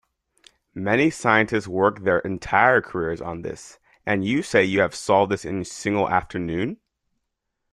Many 0.73 1.11
scientists 1.11 1.67
work 1.67 1.99
their 1.99 2.17
entire 2.21 2.81
careers 2.81 3.21
on 3.21 3.43
this, 3.43 3.77
and 4.03 4.25
you 4.25 4.41
say 4.41 4.63
you 4.65 4.81
have 4.81 4.95
solved 4.95 5.31
this 5.31 5.45
in 5.45 5.61
a 5.61 5.63
single 5.63 6.09
afternoon? 6.09 6.77